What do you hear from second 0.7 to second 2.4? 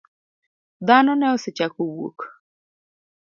Dhano ne osechako wuok.